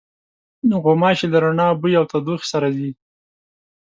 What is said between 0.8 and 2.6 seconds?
غوماشې له رڼا، بوی او تودوخې